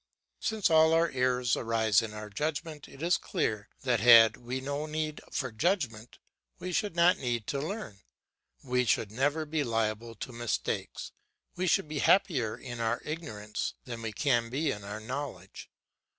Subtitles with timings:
[0.39, 4.87] Since all our errors arise in our judgment, it is clear, that had we no
[4.87, 6.17] need for judgment,
[6.57, 7.99] we should not need to learn;
[8.63, 11.11] we should never be liable to mistakes,
[11.55, 15.69] we should be happier in our ignorance than we can be in our knowledge.